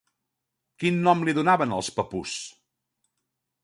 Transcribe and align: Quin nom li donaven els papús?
Quin 0.83 0.97
nom 1.09 1.23
li 1.29 1.37
donaven 1.41 1.79
els 1.79 1.93
papús? 2.01 2.37